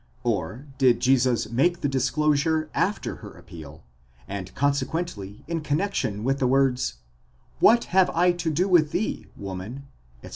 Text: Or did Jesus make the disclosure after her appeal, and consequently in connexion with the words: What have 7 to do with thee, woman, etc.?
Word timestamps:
Or 0.23 0.65
did 0.79 0.99
Jesus 0.99 1.51
make 1.51 1.81
the 1.81 1.87
disclosure 1.87 2.71
after 2.73 3.17
her 3.17 3.37
appeal, 3.37 3.83
and 4.27 4.51
consequently 4.55 5.43
in 5.47 5.61
connexion 5.61 6.23
with 6.23 6.39
the 6.39 6.47
words: 6.47 6.95
What 7.59 7.83
have 7.93 8.09
7 8.15 8.35
to 8.37 8.49
do 8.49 8.67
with 8.67 8.93
thee, 8.93 9.27
woman, 9.37 9.83
etc.? 10.23 10.29